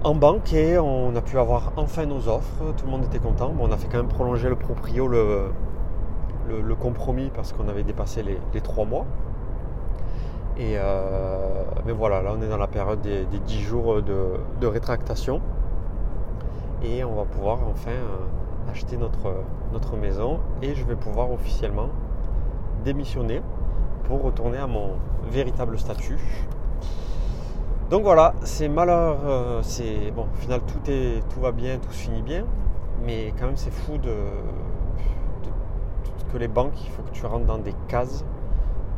en, 0.03 0.15
banque 0.15 0.53
et 0.53 0.77
on 0.77 1.15
a 1.15 1.21
pu 1.21 1.37
avoir 1.37 1.73
enfin 1.75 2.05
nos 2.05 2.27
offres. 2.29 2.73
Tout 2.77 2.85
le 2.85 2.91
monde 2.91 3.05
était 3.05 3.19
content. 3.19 3.49
Bon, 3.49 3.67
on 3.67 3.71
a 3.71 3.77
fait 3.77 3.87
quand 3.91 3.97
même 3.97 4.07
prolonger 4.07 4.47
le 4.47 4.55
proprio 4.55 5.07
le 5.07 5.51
le, 6.47 6.75
compromis 6.75 7.31
parce 7.33 7.53
qu'on 7.53 7.67
avait 7.67 7.83
dépassé 7.83 8.23
les, 8.23 8.61
trois 8.61 8.85
mois. 8.85 9.05
Et 10.57 10.73
euh, 10.75 11.63
mais 11.85 11.93
voilà, 11.93 12.21
là 12.21 12.33
on 12.37 12.41
est 12.41 12.49
dans 12.49 12.57
la 12.57 12.67
période 12.67 13.01
des, 13.01 13.25
dix 13.25 13.39
10 13.39 13.61
jours 13.61 14.01
de, 14.01 14.67
rétractation. 14.67 15.41
Et 16.83 17.03
on 17.03 17.15
va 17.15 17.25
pouvoir 17.25 17.59
enfin 17.69 17.91
euh, 17.91 18.71
acheter 18.71 18.97
notre, 18.97 19.33
notre 19.73 19.97
maison. 19.97 20.39
Et 20.61 20.75
je 20.75 20.85
vais 20.85 20.95
pouvoir 20.95 21.31
officiellement 21.31 21.89
démissionner 22.83 23.41
pour 24.05 24.23
retourner 24.23 24.57
à 24.57 24.67
mon 24.67 24.91
véritable 25.29 25.77
statut. 25.77 26.17
Donc 27.89 28.03
voilà, 28.03 28.35
c'est 28.43 28.69
malheur, 28.69 29.17
euh, 29.25 29.61
c'est 29.63 30.11
bon, 30.11 30.27
au 30.31 30.37
final 30.39 30.61
tout 30.61 30.91
est 30.91 31.23
tout 31.33 31.39
va 31.39 31.51
bien, 31.51 31.79
tout 31.79 31.91
se 31.91 32.03
finit 32.03 32.21
bien, 32.21 32.45
mais 33.03 33.33
quand 33.39 33.47
même 33.47 33.57
c'est 33.57 33.73
fou 33.73 33.97
de, 33.97 34.13
que 36.31 36.37
les 36.37 36.47
banques, 36.47 36.81
il 36.83 36.89
faut 36.89 37.01
que 37.01 37.11
tu 37.11 37.25
rentres 37.25 37.45
dans 37.45 37.57
des 37.57 37.73
cases 37.87 38.23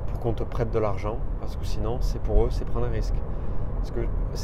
pour 0.08 0.20
qu'on 0.20 0.34
te 0.34 0.44
prête 0.44 0.72
de 0.72 0.80
l'argent, 0.80 1.18
parce 1.40 1.56
que 1.56 1.66
sinon, 1.66 1.98
c'est 2.02 2.22
pour 2.22 2.46
eux, 2.46 2.50
c'est 2.52 2.66
prendre 2.66 2.86
un 2.86 2.92
risque. 2.92 3.16
Parce 3.82 3.92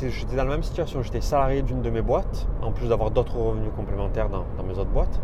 que 0.02 0.10
j'étais 0.10 0.36
dans 0.36 0.46
la 0.46 0.50
même 0.50 0.64
situation, 0.64 1.04
j'étais 1.04 1.22
salarié 1.22 1.62
d'une 1.62 1.82
de 1.82 1.90
mes 1.92 2.02
boîtes, 2.02 2.48
en 2.64 2.72
plus 2.72 2.90
d'avoir 2.90 3.12
d'autres 3.12 3.38
revenus 3.38 3.70
complémentaires 3.76 4.30
dans, 4.30 4.46
mes 4.64 4.78
autres 4.80 4.90
boîtes. 4.90 5.20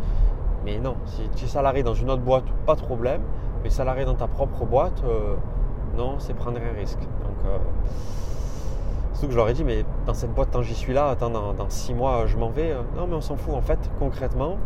Mais 0.65 0.77
non, 0.77 0.95
si 1.05 1.27
tu 1.35 1.45
es 1.45 1.47
salarié 1.47 1.81
dans 1.81 1.95
une 1.95 2.11
autre 2.11 2.21
boîte, 2.21 2.45
pas 2.65 2.75
de 2.75 2.81
problème, 2.81 3.21
mais 3.63 3.69
salarié 3.69 4.05
dans 4.05 4.13
ta 4.13 4.27
propre 4.27 4.65
boîte, 4.65 5.01
euh, 5.03 5.35
non, 5.97 6.15
c'est 6.19 6.35
prendre 6.35 6.59
un 6.59 6.77
risque. 6.77 6.99
Donc, 6.99 7.37
euh, 7.45 7.57
surtout 9.13 9.27
que 9.27 9.31
je 9.33 9.37
leur 9.37 9.49
ai 9.49 9.53
dit, 9.53 9.63
mais 9.63 9.83
dans 10.05 10.13
cette 10.13 10.33
boîte, 10.33 10.51
tant 10.51 10.61
j'y 10.61 10.75
suis 10.75 10.93
là, 10.93 11.09
attends, 11.09 11.31
dans, 11.31 11.53
dans 11.53 11.69
six 11.69 11.93
mois, 11.95 12.27
je 12.27 12.37
m'en 12.37 12.49
vais. 12.49 12.71
Euh, 12.71 12.81
non, 12.95 13.07
mais 13.07 13.15
on 13.15 13.21
s'en 13.21 13.35
fout. 13.35 13.55
En 13.55 13.61
fait, 13.61 13.79
concrètement, 13.97 14.57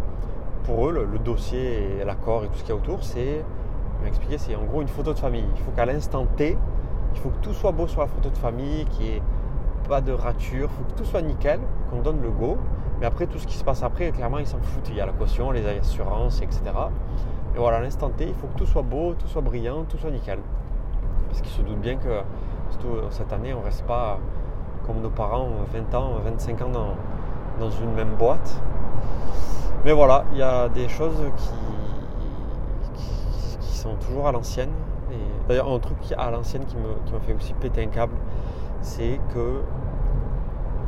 pour 0.68 0.90
eux, 0.90 1.08
le, 1.10 1.18
dossier 1.18 1.98
et 2.02 2.04
l'accord 2.04 2.44
et 2.44 2.48
tout 2.50 2.58
ce 2.58 2.60
qu'il 2.60 2.70
y 2.70 2.72
a 2.74 2.76
autour, 2.76 3.02
c'est, 3.02 3.44
m'expliquer, 4.04 4.38
c'est 4.38 4.54
en 4.56 4.66
gros 4.66 4.82
une 4.82 4.90
photo 4.90 5.14
de 5.14 5.20
famille. 5.20 5.46
Il 5.56 5.62
faut 5.62 5.72
qu'à 5.72 5.86
l'instant 5.86 6.26
T, 6.36 6.58
il 7.14 7.20
faut 7.22 7.30
que 7.30 7.42
tout 7.42 7.54
soit 7.54 7.72
beau 7.72 7.88
sur 7.88 8.02
la 8.02 8.08
photo 8.08 8.30
de 8.30 8.38
famille, 8.38 8.86
qu'il 8.86 9.06
n'y 9.06 9.12
ait 9.14 9.22
pas 9.88 10.02
de 10.02 10.12
rature, 10.12 10.70
il 10.70 10.78
faut 10.78 10.94
que 10.94 10.98
tout 10.98 11.06
soit 11.06 11.22
nickel, 11.22 11.62
qu'on 11.90 12.02
donne 12.02 12.22
le 12.22 12.30
go. 12.30 12.58
Mais 13.00 13.06
après, 13.06 13.28
tout 13.28 13.40
ce 13.40 13.48
qui 13.48 13.56
se 13.56 13.64
passe 13.64 13.82
après, 13.82 14.12
clairement, 14.12 14.40
ils 14.40 14.48
s'en 14.48 14.58
foutent. 14.58 14.90
Il 14.90 14.96
y 14.96 15.02
a 15.02 15.06
la 15.06 15.14
caution, 15.14 15.52
les 15.52 15.66
assurances, 15.66 16.42
etc. 16.42 16.62
Et 17.56 17.60
voilà, 17.60 17.78
à 17.78 17.82
l'instant 17.82 18.10
T, 18.10 18.28
il 18.28 18.34
faut 18.34 18.48
que 18.48 18.58
tout 18.58 18.66
soit 18.66 18.82
beau, 18.82 19.14
tout 19.14 19.28
soit 19.28 19.42
brillant, 19.42 19.86
tout 19.88 19.98
soit 19.98 20.12
nickel. 20.12 20.40
Parce 21.30 21.42
qu'ils 21.42 21.52
se 21.52 21.62
doutent 21.62 21.80
bien 21.80 21.96
que, 21.96 22.10
surtout 22.72 22.98
cette 23.12 23.32
année, 23.32 23.54
on 23.54 23.60
ne 23.60 23.66
reste 23.66 23.86
pas 23.86 24.20
comme 24.86 25.00
nos 25.00 25.10
parents, 25.10 25.48
20 25.74 25.96
ans, 25.96 26.16
25 26.26 26.62
ans 26.62 26.72
dans 27.60 27.70
une 27.70 27.94
même 27.94 28.16
boîte. 28.20 28.62
Mais 29.88 29.94
voilà, 29.94 30.26
il 30.34 30.40
y 30.40 30.42
a 30.42 30.68
des 30.68 30.90
choses 30.90 31.16
qui, 31.38 31.48
sont 33.64 33.96
toujours 33.96 34.28
à 34.28 34.34
l'ancienne. 34.34 34.72
D'ailleurs, 35.48 35.72
un 35.72 35.80
truc 35.80 35.96
à 36.18 36.30
l'ancienne 36.30 36.66
qui 36.66 36.76
m'a 36.76 37.20
fait 37.22 37.32
aussi 37.32 37.54
péter 37.54 37.84
un 37.84 37.88
câble, 37.88 38.18
c'est 38.82 39.18
que 39.34 39.62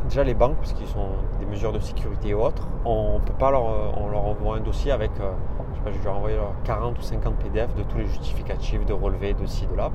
déjà 0.09 0.25
les 0.25 0.33
banques, 0.33 0.57
parce 0.57 0.73
qu'ils 0.73 0.89
sont 0.89 1.11
des 1.39 1.45
mesures 1.45 1.71
de 1.71 1.79
sécurité 1.79 2.27
et 2.29 2.33
autres, 2.33 2.67
on 2.83 3.21
peut 3.25 3.31
pas 3.39 3.51
leur, 3.51 3.63
on 3.63 4.13
envoie 4.13 4.57
un 4.57 4.59
dossier 4.59 4.91
avec, 4.91 5.11
euh, 5.21 5.31
je 5.71 5.77
sais 5.77 5.83
pas, 5.85 5.91
je 5.97 6.03
leur 6.03 6.17
envoyer 6.17 6.37
40 6.65 6.99
ou 6.99 7.01
50 7.01 7.35
PDF 7.35 7.73
de 7.75 7.83
tous 7.83 7.99
les 7.99 8.07
justificatifs, 8.07 8.85
de 8.85 8.91
relevés, 8.91 9.33
de 9.33 9.45
ci, 9.45 9.65
de 9.65 9.77
là. 9.77 9.91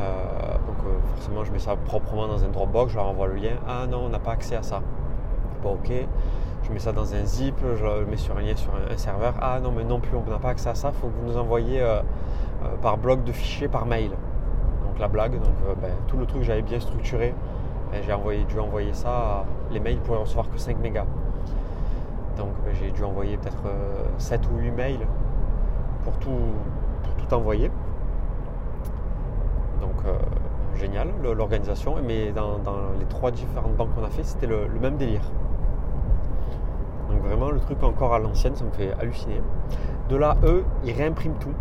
Euh, 0.00 0.54
donc 0.66 0.78
euh, 0.86 0.98
forcément, 1.14 1.44
je 1.44 1.52
mets 1.52 1.60
ça 1.60 1.76
proprement 1.76 2.26
dans 2.26 2.44
un 2.44 2.48
Dropbox, 2.48 2.90
je 2.90 2.96
leur 2.96 3.06
envoie 3.06 3.28
le 3.28 3.34
lien. 3.34 3.54
Ah 3.68 3.86
non, 3.86 4.06
on 4.06 4.08
n'a 4.08 4.18
pas 4.18 4.32
accès 4.32 4.56
à 4.56 4.64
ça. 4.64 4.82
Bon, 5.62 5.74
ok 5.74 5.92
je 6.66 6.72
mets 6.72 6.78
ça 6.78 6.92
dans 6.92 7.14
un 7.14 7.24
zip, 7.24 7.54
je 7.60 7.84
le 7.84 8.06
mets 8.06 8.16
sur 8.16 8.36
un 8.36 8.40
lien 8.40 8.56
sur 8.56 8.72
un, 8.74 8.96
serveur. 8.96 9.34
Ah 9.40 9.60
non, 9.60 9.70
mais 9.70 9.84
non 9.84 10.00
plus, 10.00 10.16
on 10.16 10.28
n'a 10.28 10.38
pas 10.38 10.50
accès 10.50 10.68
à 10.68 10.74
ça, 10.74 10.90
il 10.92 10.98
faut 10.98 11.06
que 11.08 11.12
vous 11.20 11.32
nous 11.32 11.36
envoyiez 11.36 11.80
euh, 11.80 12.00
euh, 12.64 12.76
par 12.82 12.98
bloc 12.98 13.22
de 13.24 13.32
fichiers 13.32 13.68
par 13.68 13.86
mail. 13.86 14.10
Donc 14.10 14.98
la 14.98 15.08
blague, 15.08 15.34
donc 15.34 15.54
euh, 15.68 15.74
ben, 15.80 15.92
tout 16.08 16.16
le 16.16 16.26
truc 16.26 16.42
j'avais 16.42 16.62
bien 16.62 16.80
structuré, 16.80 17.34
j'ai 17.92 18.44
dû 18.44 18.58
envoyer 18.58 18.92
ça. 18.92 19.44
les 19.70 19.80
mails 19.80 19.98
pourraient 19.98 20.18
recevoir 20.18 20.50
que 20.50 20.58
5 20.58 20.78
mégas. 20.78 21.06
Donc 22.36 22.50
ben, 22.64 22.74
j'ai 22.74 22.90
dû 22.90 23.04
envoyer 23.04 23.36
peut-être 23.36 23.62
7 24.18 24.40
ou 24.52 24.58
8 24.58 24.70
mails 24.72 25.06
pour 26.04 26.14
tout, 26.18 26.30
tout 27.16 27.34
envoyer. 27.34 27.70
Donc 29.80 29.94
génial 30.74 31.08
l'organisation. 31.22 31.94
Mais 32.04 32.32
dans, 32.32 32.58
les 32.98 33.06
trois 33.06 33.30
différentes 33.30 33.76
banques 33.76 33.94
qu'on 33.94 34.04
a 34.04 34.10
fait, 34.10 34.24
c'était 34.24 34.46
le 34.48 34.68
même 34.80 34.96
délire. 34.96 35.22
Donc 37.08 37.22
vraiment 37.22 37.50
le 37.50 37.60
truc 37.60 37.82
encore 37.82 38.14
à 38.14 38.18
l'ancienne, 38.18 38.56
ça 38.56 38.64
me 38.64 38.70
fait 38.70 38.92
halluciner. 39.00 39.40
De 40.08 40.16
là, 40.16 40.36
eux, 40.44 40.64
ils 40.84 40.92
réimpriment 40.92 41.38
tout. 41.38 41.54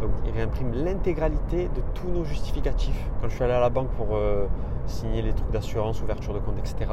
Donc 0.00 0.10
ils 0.26 0.32
réimpriment 0.32 0.72
l'intégralité 0.74 1.68
de 1.74 1.82
tous 1.94 2.08
nos 2.08 2.24
justificatifs. 2.24 3.08
Quand 3.20 3.28
je 3.28 3.34
suis 3.34 3.44
allé 3.44 3.52
à 3.52 3.60
la 3.60 3.70
banque 3.70 3.88
pour 3.90 4.08
euh, 4.16 4.46
signer 4.86 5.22
les 5.22 5.32
trucs 5.32 5.50
d'assurance, 5.50 6.02
ouverture 6.02 6.34
de 6.34 6.40
compte, 6.40 6.58
etc., 6.58 6.90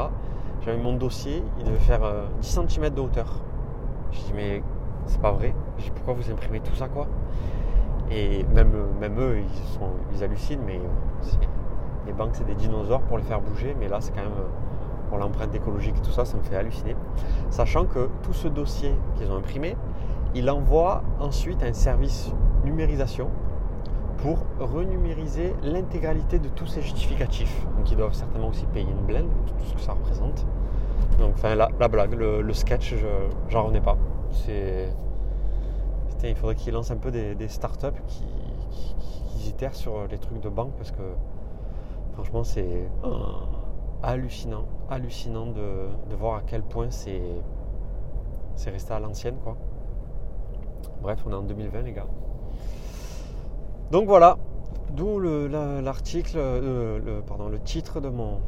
j'avais 0.62 0.78
mon 0.78 0.94
dossier, 0.94 1.44
il 1.60 1.66
devait 1.66 1.78
faire 1.78 2.02
10 2.40 2.58
euh, 2.58 2.68
cm 2.68 2.90
de 2.94 3.02
hauteur. 3.02 3.28
Je 4.12 4.20
dis 4.20 4.34
mais 4.36 4.64
c'est 5.06 5.22
pas 5.22 5.32
vrai. 5.32 5.56
Je 5.78 5.86
dis 5.86 5.92
pourquoi 5.92 6.14
vous 6.14 6.32
imprimez 6.32 6.60
tout 6.60 6.76
ça 6.76 6.88
quoi? 6.88 7.08
Et 8.12 8.44
même, 8.54 8.74
eux, 9.20 9.38
ils, 9.40 9.68
sont, 9.74 9.90
ils 10.14 10.24
hallucinent, 10.24 10.62
mais 10.66 10.76
euh, 10.76 11.46
les 12.06 12.14
banques 12.14 12.32
c'est 12.34 12.46
des 12.46 12.56
dinosaures 12.56 13.02
pour 13.02 13.18
les 13.18 13.24
faire 13.24 13.42
bouger, 13.42 13.76
mais 13.80 13.88
là 13.88 14.02
c'est 14.02 14.12
quand 14.12 14.22
même 14.22 14.32
pour 15.12 15.20
l'empreinte 15.20 15.54
écologique 15.54 15.96
et 15.98 16.02
tout 16.02 16.12
ça, 16.12 16.24
ça 16.24 16.38
me 16.38 16.42
fait 16.42 16.56
halluciner. 16.56 16.96
Sachant 17.50 17.84
que 17.86 18.10
tout 18.24 18.32
ce 18.32 18.48
dossier 18.48 18.94
qu'ils 19.18 19.30
ont 19.30 19.36
imprimé, 19.36 19.76
il 20.34 20.50
envoie 20.50 21.04
ensuite 21.20 21.62
un 21.64 21.74
service 21.74 22.32
numérisation 22.64 23.28
pour 24.20 24.38
renumériser 24.58 25.54
l'intégralité 25.64 26.40
de 26.40 26.48
tous 26.48 26.66
ces 26.66 26.82
justificatifs. 26.82 27.66
Donc 27.78 27.92
ils 27.92 27.98
doivent 27.98 28.14
certainement 28.14 28.48
aussi 28.48 28.66
payer 28.68 28.90
une 28.90 29.06
blende, 29.06 29.28
tout 29.58 29.66
ce 29.66 29.74
que 29.74 29.82
ça 29.82 29.92
représente. 29.92 30.46
Donc 31.20 31.34
enfin 31.34 31.56
la, 31.56 31.68
blague, 31.90 32.14
le, 32.14 32.54
sketch, 32.54 32.96
j'en 33.50 33.64
revenais 33.64 33.82
pas. 33.82 33.98
C'est, 34.32 34.94
il 36.24 36.36
faudrait 36.36 36.56
qu'ils 36.56 36.74
lancent 36.74 36.92
un 36.92 36.98
peu 36.98 37.12
des, 37.12 37.48
startups 37.50 38.00
qui, 38.08 38.24
qui, 38.70 39.50
itèrent 39.50 39.76
sur 39.76 40.08
les 40.10 40.20
trucs 40.20 40.40
de 40.40 40.48
banque 40.48 40.72
parce 40.78 40.92
que 40.92 41.02
franchement 42.14 42.46
c'est 42.46 42.88
hallucinant, 44.04 44.66
hallucinant 44.90 45.48
de, 45.48 46.16
voir 46.16 46.38
à 46.38 46.42
quel 46.42 46.62
point 46.64 46.90
c'est, 46.90 47.22
resté 48.66 48.94
à 48.94 49.00
l'ancienne 49.00 49.38
quoi. 49.44 49.58
Bref, 51.02 51.24
on 51.26 51.32
est 51.32 51.36
en 51.36 51.44
2020 51.44 51.82
les 51.82 51.94
gars. 51.94 52.08
Donc 53.92 54.08
voilà, 54.08 54.38
d'où 54.92 55.20
l'article, 55.20 56.38
euh, 56.38 57.00
le, 57.00 57.22
pardon, 57.22 57.50
le 57.50 57.60
titre 57.60 58.00
de 58.00 58.10
mon, 58.10 58.40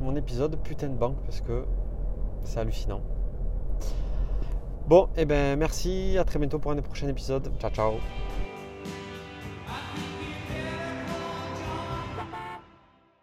mon 0.00 0.14
épisode 0.16 0.56
Putain 0.62 0.88
de 0.88 0.96
banque 0.96 1.16
parce 1.24 1.40
que 1.40 1.64
c'est 2.44 2.60
hallucinant. 2.60 3.00
Bon, 4.86 5.06
et 5.16 5.22
eh 5.22 5.24
ben 5.24 5.58
merci, 5.58 6.18
à 6.18 6.24
très 6.24 6.38
bientôt 6.38 6.58
pour 6.58 6.70
un 6.70 6.76
prochain 6.76 7.08
épisode. 7.08 7.50
Ciao 7.58 7.70
ciao 7.70 7.92